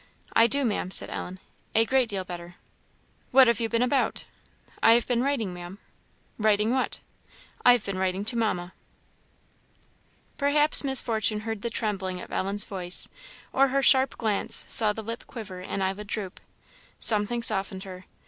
[0.35, 1.37] "I do, Maam," said Ellen
[1.75, 2.55] "a great deal better."
[3.29, 4.25] "What have you been about?"
[4.81, 5.77] "I have been writing, Maam."
[6.39, 7.01] "Writing what?"
[7.63, 8.73] "I have been writing to Mamma."
[10.37, 13.09] Perhaps Miss Fortune heard the trembling of Ellen's voice,
[13.53, 16.39] or her sharp glance saw the lip quiver and eyelid droop.
[16.97, 18.05] Something softened her.